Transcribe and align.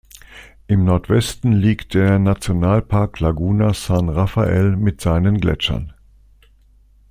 Im 0.65 0.83
Nordwesten 0.83 1.51
liegt 1.51 1.93
der 1.93 2.17
Nationalpark 2.17 3.19
Laguna 3.19 3.75
San 3.75 4.09
Rafael 4.09 4.75
mit 4.75 4.99
seinen 4.99 5.37
Gletschern. 5.39 5.93